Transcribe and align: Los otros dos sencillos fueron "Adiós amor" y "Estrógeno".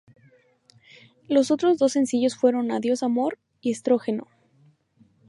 Los 1.27 1.51
otros 1.51 1.77
dos 1.77 1.91
sencillos 1.91 2.35
fueron 2.35 2.71
"Adiós 2.71 3.03
amor" 3.03 3.37
y 3.61 3.69
"Estrógeno". 3.69 4.25